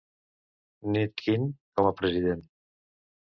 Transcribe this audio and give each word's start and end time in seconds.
"Ned" 0.95 1.13
Quinn 1.23 1.45
com 1.75 1.91
a 1.91 1.93
president. 2.01 2.43